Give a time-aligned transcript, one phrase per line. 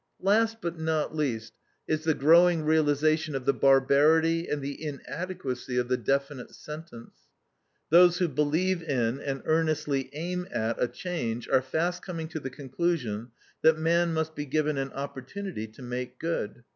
[0.19, 1.53] Last, but not least,
[1.87, 7.13] is the growing realization of the barbarity and the inadequacy of the definite sentence.
[7.91, 12.49] Those who believe in, and earnestly aim at, a change are fast coming to the
[12.49, 13.29] conclusion
[13.61, 16.63] that man must be given an opportunity to make good.